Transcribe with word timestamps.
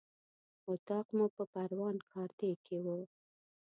اطاق 0.71 1.07
مو 1.17 1.25
په 1.35 1.43
پروان 1.53 1.95
کارته 2.11 2.49
کې 2.65 2.77
و. 2.85 2.87